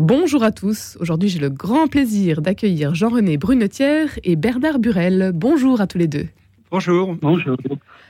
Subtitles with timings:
[0.00, 0.96] Bonjour à tous.
[0.98, 5.30] Aujourd'hui, j'ai le grand plaisir d'accueillir Jean-René Brunetière et Bernard Burel.
[5.34, 6.26] Bonjour à tous les deux.
[6.70, 7.14] Bonjour.
[7.20, 7.58] Bonjour.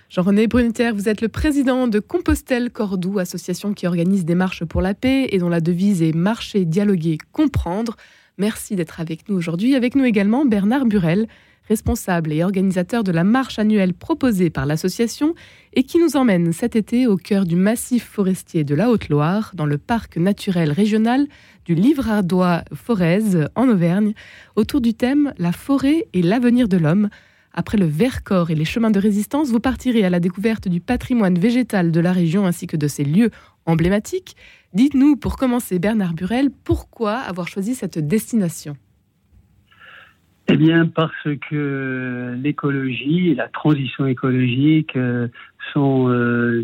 [0.08, 4.82] Jean-René Brunetière, vous êtes le président de Compostelle Cordoue, association qui organise des marches pour
[4.82, 7.96] la paix et dont la devise est marcher, dialoguer, comprendre.
[8.38, 9.74] Merci d'être avec nous aujourd'hui.
[9.74, 11.26] Avec nous également Bernard Burel,
[11.70, 15.36] responsable et organisateur de la marche annuelle proposée par l'association
[15.72, 19.66] et qui nous emmène cet été au cœur du massif forestier de la Haute-Loire, dans
[19.66, 21.28] le parc naturel régional
[21.64, 24.14] du Livradois Forez en Auvergne,
[24.56, 27.08] autour du thème La forêt et l'avenir de l'homme.
[27.52, 31.38] Après le Vercors et les chemins de résistance, vous partirez à la découverte du patrimoine
[31.38, 33.30] végétal de la région ainsi que de ses lieux
[33.64, 34.34] emblématiques.
[34.74, 38.76] Dites-nous, pour commencer, Bernard Burel, pourquoi avoir choisi cette destination?
[40.52, 45.28] Eh bien, parce que l'écologie et la transition écologique euh,
[45.72, 46.60] sont, euh,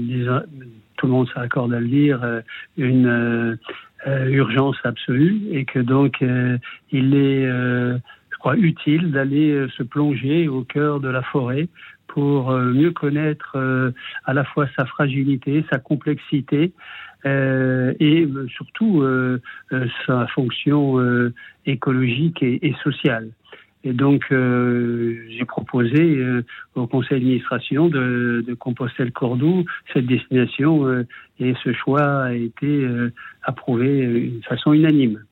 [0.96, 2.40] tout le monde s'accorde à le dire, euh,
[2.76, 3.58] une
[4.06, 6.22] urgence absolue et que donc
[6.92, 11.66] il est, je crois, utile d'aller se plonger au cœur de la forêt
[12.06, 13.56] pour mieux connaître
[14.24, 16.72] à la fois sa fragilité, sa complexité,
[17.24, 19.04] et surtout
[20.06, 21.32] sa fonction
[21.64, 23.30] écologique et sociale.
[23.84, 31.06] Et donc, euh, j'ai proposé euh, au conseil d'administration de, de Compostelle-Cordoue cette destination euh,
[31.38, 32.86] et ce choix a été
[33.42, 35.22] approuvé de façon unanime.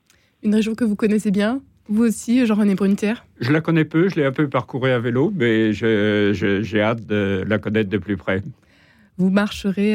[0.43, 4.15] Une région que vous connaissez bien vous aussi, Jean-René Brunetière Je la connais peu, je
[4.15, 8.41] l'ai un peu parcouru à vélo, mais j'ai hâte de la connaître de plus près.
[9.17, 9.93] Vous marcherez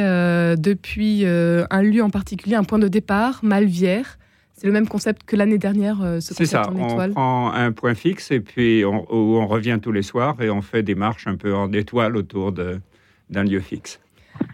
[0.56, 4.18] depuis un lieu en particulier, un point de départ, Malvière.
[4.60, 7.94] C'est le même concept que l'année dernière, euh, ce C'est ça, on prend un point
[7.94, 11.36] fixe et puis on, on revient tous les soirs et on fait des marches un
[11.36, 14.00] peu en étoile autour d'un lieu fixe.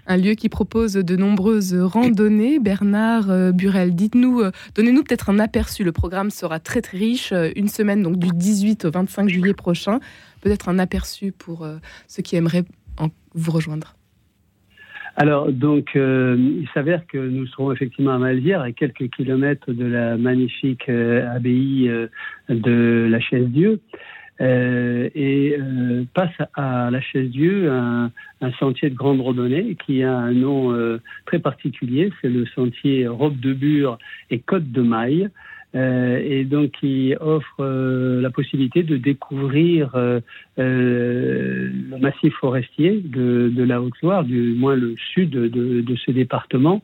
[0.07, 2.61] Un lieu qui propose de nombreuses randonnées.
[2.61, 5.83] Bernard euh, Burel, dites-nous, euh, donnez-nous peut-être un aperçu.
[5.83, 9.99] Le programme sera très très riche, une semaine donc du 18 au 25 juillet prochain.
[10.41, 11.67] Peut-être un aperçu pour
[12.07, 12.65] ceux qui aimeraient
[13.35, 13.97] vous rejoindre.
[15.19, 19.87] Alors, donc, euh, il s'avère que nous serons effectivement à Malvière, à quelques kilomètres de
[19.87, 22.09] la magnifique euh, abbaye euh,
[22.51, 23.81] de la Chaise-Dieu.
[24.39, 25.57] et
[26.13, 28.11] passe à la Chaise-Dieu un,
[28.43, 30.77] un, sentier de grande randonnée qui a un nom
[31.25, 33.99] très particulier, c'est le sentier Robe de Bure
[34.31, 35.31] et Côte de Maille.
[35.77, 40.21] Euh, et donc qui offre euh, la possibilité de découvrir euh,
[40.57, 46.83] le massif forestier de, de la Haute-Loire, du moins le sud de, de ce département.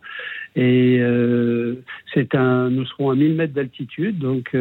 [0.56, 1.00] Et
[2.12, 4.54] c'est un, nous serons à 1000 mètres d'altitude, donc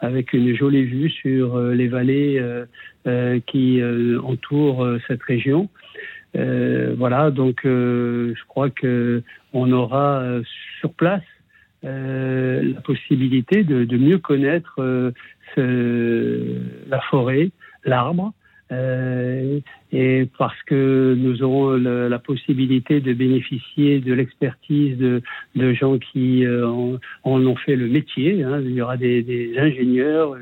[0.00, 2.42] avec une jolie vue sur les vallées
[3.46, 3.80] qui
[4.24, 5.68] entourent cette région.
[6.34, 9.22] voilà, donc je crois que
[9.52, 10.24] on aura
[10.80, 11.39] sur place euh,
[11.82, 15.12] la possibilité de, de, mieux connaître euh,
[15.54, 16.58] ce,
[16.88, 17.50] la forêt,
[17.84, 18.39] l'arbre, euh,
[18.70, 26.66] et parce que nous aurons la possibilité de bénéficier de l'expertise de, gens qui euh,
[27.24, 28.42] en, ont fait le métier.
[28.42, 28.60] Hein.
[28.64, 30.36] Il y aura des, ingénieurs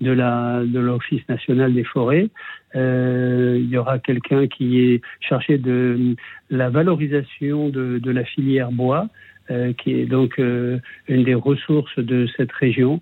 [0.00, 2.28] de la de l'Office national des forêts.
[2.74, 6.16] il y aura quelqu'un qui est chargé de
[6.50, 9.08] la valorisation de, la filière bois.
[9.48, 13.00] Euh, qui est donc euh, une des ressources de cette région.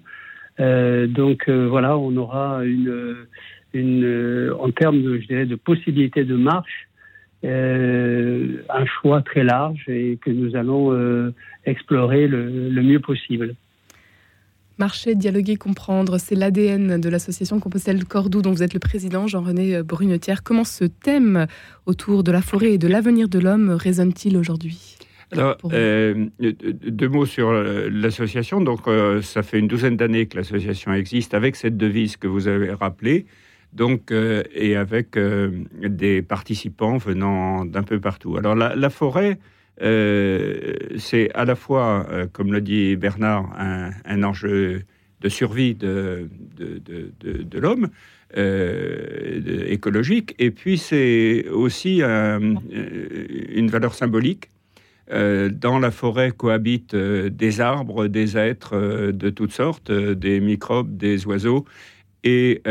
[0.60, 3.16] Euh, donc voilà, on aura une,
[3.74, 6.88] une en termes de, je dirais, de possibilités de marche,
[7.42, 11.32] un choix très large et que nous allons
[11.66, 13.54] explorer le, le, mieux possible.
[14.78, 19.82] Marcher, dialoguer, comprendre, c'est l'ADN de l'association Compostelle Cordoue dont vous êtes le président, Jean-René
[19.82, 20.42] Brunetière.
[20.42, 21.46] Comment ce thème
[21.86, 24.96] autour de la forêt et de l'avenir de l'homme résonne-t-il aujourd'hui?
[25.32, 28.60] Alors, euh, deux mots sur euh, l'association.
[28.60, 32.48] Donc, euh, ça fait une douzaine d'années que l'association existe avec cette devise que vous
[32.48, 33.26] avez rappelée.
[33.74, 38.36] Donc, et avec des participants venant d'un peu partout.
[38.36, 39.38] Alors, la, forêt,
[39.80, 43.52] c'est à la fois, comme le dit Bernard,
[44.04, 44.82] un, enjeu
[45.20, 47.88] de survie de, de, l'homme,
[49.66, 54.50] écologique, et puis c'est aussi une valeur symbolique
[55.12, 60.40] euh, dans la forêt cohabitent euh, des arbres, des êtres euh, de toutes sortes, des
[60.40, 61.66] microbes, des oiseaux,
[62.24, 62.62] et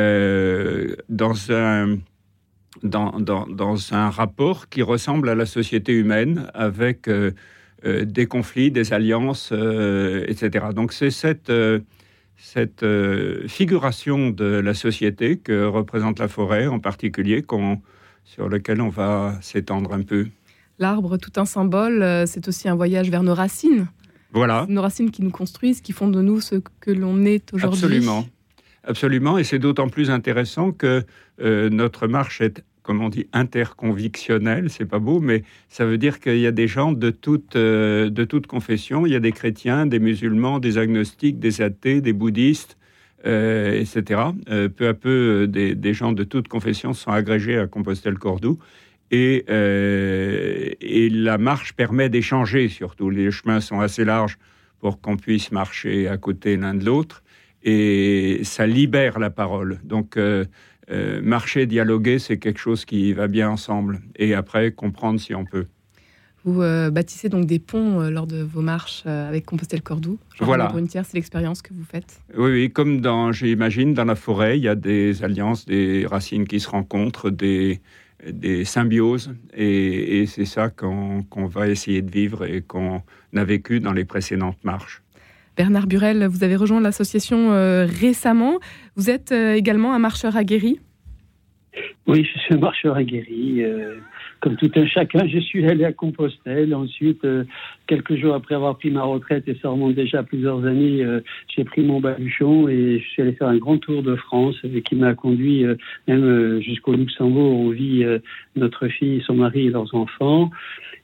[1.10, 1.98] dans un,
[2.84, 7.10] dans, dans, dans, un rapport qui ressemble à la société humaine, avec
[7.86, 10.66] des conflits, des alliances, etc.
[10.76, 11.52] Donc c'est cette,
[12.38, 12.86] cette
[13.48, 17.46] figuration de la société que représente la forêt en particulier,
[18.26, 20.28] sur laquelle on va s'étendre un peu.
[20.80, 23.88] L'arbre, tout un symbole, euh, c'est aussi un voyage vers nos racines.
[24.32, 24.66] Voilà.
[24.68, 27.84] Nos racines qui nous construisent, qui font de nous ce que l'on est aujourd'hui.
[27.86, 28.26] Absolument.
[28.83, 29.38] Absolument.
[29.38, 31.03] Et c'est d'autant plus intéressant que
[31.41, 36.19] euh, notre marche est comme on dit, interconvictionnelle, c'est pas beau, mais ça veut dire
[36.19, 39.06] qu'il y a des gens de toute, euh, de toute confession.
[39.06, 42.77] Il y a des chrétiens, des musulmans, des agnostiques, des athées, des bouddhistes,
[43.25, 44.21] euh, etc.
[44.50, 48.59] Euh, peu à peu, des, gens de toute confession sont agrégés à Compostelle-Cordoue.
[49.12, 53.12] Et, et la marche permet d'échanger surtout.
[53.12, 54.39] Les chemins sont assez larges
[54.80, 57.23] pour qu'on puisse marcher à côté l'un de l'autre.
[57.63, 59.80] Et ça libère la parole.
[59.83, 60.18] Donc,
[60.92, 64.01] euh, marcher, dialoguer, c'est quelque chose qui va bien ensemble.
[64.15, 65.68] Et après, comprendre si on peut.
[66.45, 70.19] Vous euh, bâtissez donc des ponts euh, lors de vos marches avec Compostelle-Cordoue.
[70.39, 70.74] Voilà.
[70.89, 72.19] c'est l'expérience que vous faites.
[72.38, 76.45] Oui, oui comme dans, j'imagine, dans la forêt, il y a des alliances, des racines
[76.45, 77.80] qui se rencontrent, des,
[78.30, 79.33] des symbioses.
[79.56, 83.04] Et, c'est ça qu'on va essayer de vivre et qu'on
[83.36, 85.03] a vécu dans les précédentes marches.
[85.56, 88.60] Bernard Burel, vous avez rejoint l'association euh, récemment.
[88.96, 90.80] Vous êtes euh, également un marcheur aguerri?
[92.08, 93.64] Oui, je suis un marcheur aguerri.
[93.64, 93.98] Euh,
[94.40, 96.74] comme tout un chacun, je suis allé à Compostelle.
[96.74, 97.26] Ensuite,
[97.88, 101.02] quelques jours après avoir pris ma retraite, et ça remonte déjà plusieurs années,
[101.56, 104.96] j'ai pris mon baluchon et je suis allé faire un grand tour de France qui
[104.96, 105.64] m'a conduit
[106.10, 108.04] même jusqu'au Luxembourg où vit
[108.58, 110.52] notre fille, son mari et leurs enfants.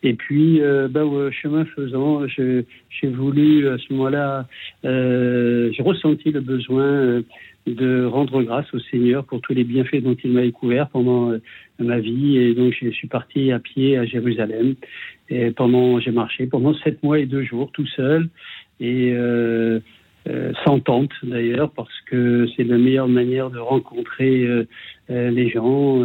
[0.01, 2.65] Et puis, euh, bah, chemin faisant, j'ai
[3.07, 4.47] voulu à ce moment-là,
[4.85, 7.21] euh, j'ai ressenti le besoin euh,
[7.67, 11.39] de rendre grâce au Seigneur pour tous les bienfaits dont il m'a découvert pendant euh,
[11.79, 12.37] ma vie.
[12.37, 14.75] Et donc, je suis parti à pied à Jérusalem.
[15.29, 18.29] Et pendant, j'ai marché pendant sept mois et deux jours tout seul.
[18.79, 19.13] Et
[20.27, 24.67] euh, euh, sans tente d'ailleurs, parce que c'est la meilleure manière de rencontrer euh,
[25.09, 26.03] euh, les gens,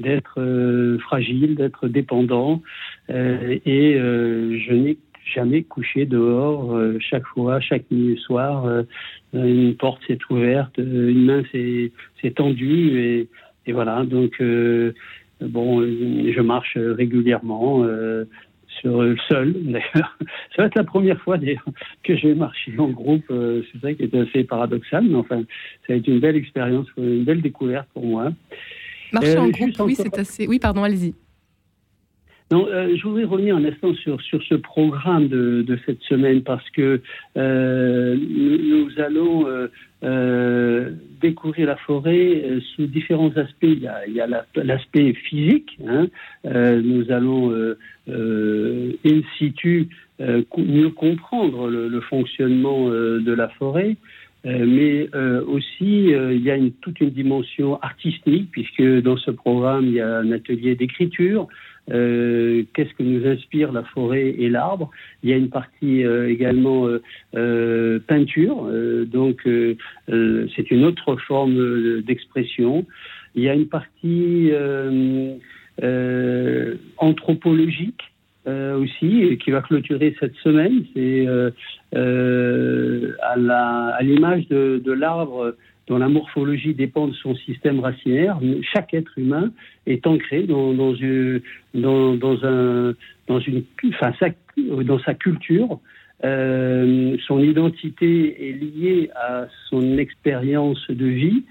[0.00, 2.62] d'être fragile, d'être dépendant.
[3.08, 4.98] et je n'ai
[5.34, 6.76] jamais couché dehors.
[7.00, 8.84] chaque fois, chaque nuit soir,
[9.32, 13.28] une porte s'est ouverte, une main s'est tendue et,
[13.66, 14.04] et, voilà.
[14.04, 14.42] Donc
[15.40, 17.86] bon, je marche régulièrement
[18.80, 20.18] sur le seul d'ailleurs.
[20.54, 23.24] Ça va être la première fois que je vais marcher en groupe.
[23.30, 25.42] Euh, c'est ça qui est assez paradoxal, mais enfin,
[25.86, 28.32] ça a été une belle expérience, une belle découverte pour moi.
[29.12, 30.46] Marcher en euh, groupe, oui, c'est assez.
[30.46, 31.14] Oui, pardon, allez-y.
[32.50, 36.42] Non, euh, je voudrais revenir un instant sur, sur ce programme de, de cette semaine
[36.42, 37.00] parce que
[37.38, 39.68] euh, nous, allons euh,
[40.02, 40.90] euh,
[41.22, 43.62] découvrir la forêt euh, sous différents aspects.
[43.62, 44.26] Il y a, il y a
[44.56, 45.78] l'aspect physique.
[45.86, 46.08] Hein.
[46.44, 47.50] nous allons
[48.06, 49.88] in situ
[50.20, 53.96] mieux comprendre le, le fonctionnement de la forêt.
[54.44, 55.08] Mais
[55.46, 60.00] aussi il y a une, toute une dimension artistique puisque dans ce programme il y
[60.00, 61.48] a un atelier d'écriture,
[61.90, 64.90] euh, qu'est-ce que nous inspire la forêt et l'arbre?
[65.22, 66.88] Il y a une partie euh, également
[67.34, 68.70] euh, peinture,
[69.06, 69.42] donc
[70.06, 72.86] c'est une autre forme d'expression.
[73.34, 74.52] Il y a une partie
[76.98, 78.13] anthropologique.
[78.46, 81.26] Aussi, qui va clôturer cette semaine, c'est
[81.94, 85.54] à l'image de, de l'arbre
[85.86, 88.38] dont la morphologie dépend de son système racinaire.
[88.62, 89.50] Chaque être humain
[89.86, 91.40] est ancré dans, dans, une,
[91.74, 92.94] dans, dans, un,
[93.28, 94.12] dans, une, enfin,
[94.66, 95.78] dans sa culture.
[96.24, 101.44] Euh, son identité est liée à son expérience de vie.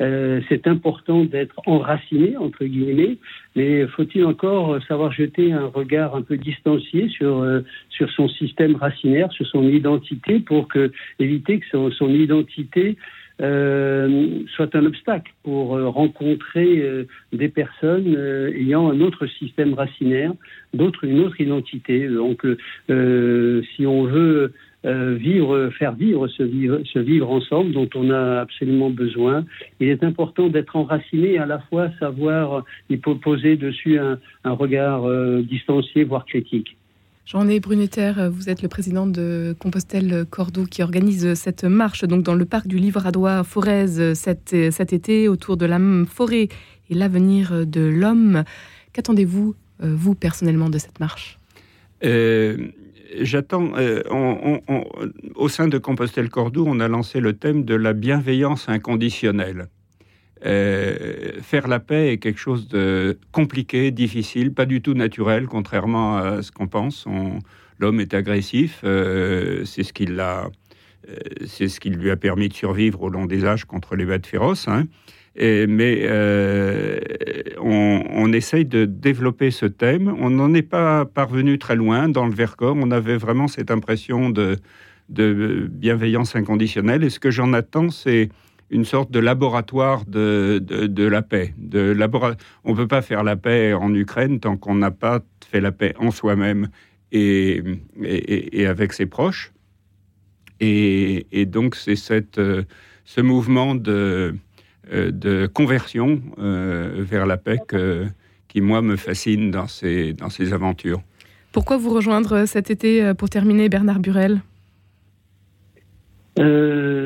[0.00, 3.18] Euh, c'est important d'être enraciné, entre guillemets,
[3.54, 7.60] mais faut-il encore savoir jeter un regard un peu distancié sur, euh,
[7.90, 12.96] sur son système racinaire, sur son identité, pour que, éviter que son, son identité
[13.40, 18.14] euh, soit un obstacle pour euh, rencontrer euh, des personnes
[18.54, 20.32] ayant un autre système racinaire,
[20.74, 22.06] d'autres une autre identité.
[22.08, 22.46] Donc,
[22.88, 24.52] si on veut
[24.84, 29.44] vivre, faire vivre ce, vivre ensemble dont on a absolument besoin.
[29.78, 35.02] Il est important d'être enraciné à la fois savoir y poser dessus un regard
[35.42, 36.76] distancié, voire critique.
[37.30, 42.34] Jean-Né Brunetter, vous êtes le président de Compostelle Cordoue qui organise cette marche donc dans
[42.34, 46.48] le parc du Livradois Forez cet, cet été autour de la forêt
[46.88, 48.42] et l'avenir de l'homme.
[48.92, 51.38] Qu'attendez-vous, euh, vous personnellement, de cette marche?
[52.02, 52.56] Euh,
[53.20, 53.74] J'attends.
[53.76, 54.02] Euh,
[55.36, 59.68] au sein de Compostelle Cordoue, on a lancé le thème de la bienveillance inconditionnelle.
[60.46, 66.16] Euh, faire la paix est quelque chose de compliqué, difficile, pas du tout naturel, contrairement
[66.16, 67.06] à ce qu'on pense.
[67.78, 70.50] L'homme est agressif, euh, c'est ce qui l'a,
[71.08, 71.14] euh,
[71.46, 74.26] c'est ce qui lui a permis de survivre au long des âges contre les bêtes
[74.26, 74.68] féroces.
[74.68, 74.84] Hein.
[75.36, 76.08] mais
[77.58, 80.14] on, essaye de développer ce thème.
[80.18, 82.76] On n'en est pas parvenu très loin dans le Vercors.
[82.78, 84.56] On avait vraiment cette impression de
[85.10, 87.02] bienveillance inconditionnelle.
[87.02, 88.28] Et ce que j'en attends, c'est
[88.70, 91.54] une sorte de laboratoire de, de, la paix.
[91.58, 91.96] De
[92.64, 95.72] On ne peut pas faire la paix en Ukraine tant qu'on n'a pas fait la
[95.72, 96.68] paix en soi-même
[97.12, 97.62] et,
[98.02, 99.52] et, avec ses proches.
[100.60, 102.40] Et, et donc c'est cette,
[103.04, 104.34] ce mouvement de,
[104.92, 107.58] de conversion euh, vers la paix
[108.48, 111.02] qui, moi, me fascine dans ces, dans ces aventures.
[111.52, 114.40] Pourquoi vous rejoindre cet été euh, pour terminer, Bernard Burel?
[116.38, 116.99] Euh,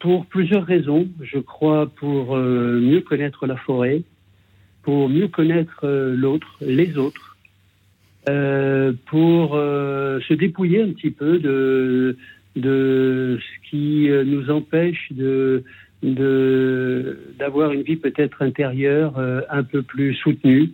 [0.00, 1.08] pour plusieurs raisons.
[1.22, 4.02] Je crois pour euh, mieux connaître la forêt,
[4.82, 7.36] pour mieux connaître euh, l'autre, les autres,
[9.06, 12.16] pour se dépouiller un petit peu de,
[12.54, 15.64] de ce qui nous empêche de
[17.38, 19.18] d'avoir une vie peut-être intérieure
[19.50, 20.70] un peu plus soutenue.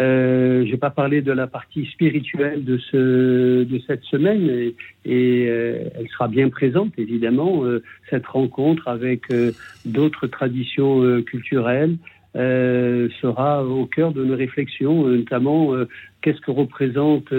[0.00, 4.74] Euh, je n'ai pas parlé de la partie spirituelle de, ce, de cette semaine et,
[5.04, 9.52] et euh, elle sera bien présente évidemment, euh, cette rencontre avec euh,
[9.84, 11.96] d'autres traditions culturelles,
[12.34, 15.86] euh, sera au cœur de nos réflexions, euh, notamment euh,
[16.22, 17.30] qu'est-ce que représente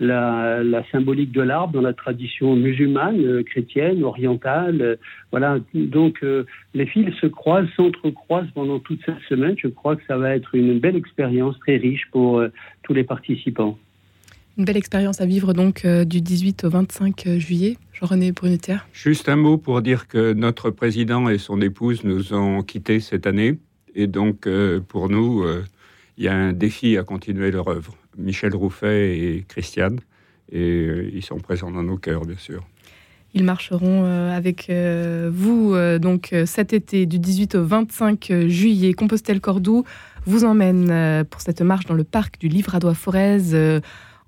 [0.00, 4.98] la, la, symbolique de l'arbre dans la tradition musulmane, chrétienne, orientale.
[5.30, 6.24] voilà, donc
[6.72, 9.54] les fils se croisent, s'entrecroisent pendant toute cette semaine.
[9.58, 12.42] Je crois que ça va être une belle expérience très riche pour
[12.82, 13.76] tous les participants.
[14.56, 17.76] Une belle expérience à vivre donc du 18 au 25 juillet.
[17.92, 18.78] Jean-René Bruneter.
[18.94, 23.26] Juste un mot pour dire que notre président et son épouse nous ont quittés cette
[23.26, 23.58] année.
[23.94, 25.64] Et donc, euh, pour nous, euh,
[26.16, 27.94] il y a un défi à continuer leur œuvre.
[28.18, 30.00] Michel Rouffet et Christiane,
[30.50, 32.62] et euh, ils sont présents dans nos cœurs, bien sûr.
[33.34, 34.70] Ils marcheront avec
[35.30, 38.92] vous donc cet été du 18 au 25 juillet.
[38.92, 39.84] Compostelle-Cordoue
[40.26, 43.80] vous emmène pour cette marche dans le parc du Livradois-Forez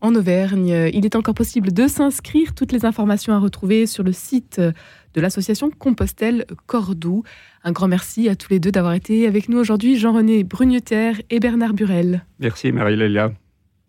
[0.05, 0.91] en Auvergne.
[0.93, 2.55] Il est encore possible de s'inscrire.
[2.55, 7.23] Toutes les informations à retrouver sur le site de l'association Compostelle Cordoue.
[7.65, 11.41] Un grand merci à tous les deux d'avoir été avec nous aujourd'hui, Jean-René Brugneter et
[11.41, 12.25] Bernard Burel.
[12.39, 13.33] Merci Marie-Lélia.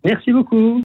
[0.04, 0.74] Merci beaucoup.